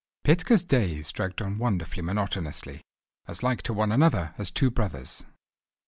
[0.23, 2.81] Petka's days dragged on wonderfully monotonously,
[3.27, 5.25] as like to one another as two brothers.